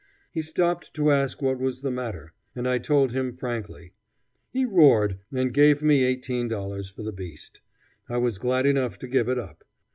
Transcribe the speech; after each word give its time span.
He 0.31 0.41
stopped 0.41 0.95
to 0.95 1.11
ask 1.11 1.43
what 1.43 1.59
was 1.59 1.81
the 1.81 1.91
matter, 1.91 2.33
and 2.55 2.67
I 2.67 2.79
told 2.79 3.11
him 3.11 3.37
frankly. 3.37 3.93
He 4.49 4.65
roared 4.65 5.19
and 5.31 5.53
gave 5.53 5.83
me 5.83 5.99
$18 6.15 6.91
for 6.91 7.03
the 7.03 7.13
beast. 7.13 7.61
I 8.09 8.17
was 8.17 8.39
glad 8.39 8.65
enough 8.65 8.97
to 8.97 9.07
give 9.07 9.29
it 9.29 9.37
up. 9.37 9.63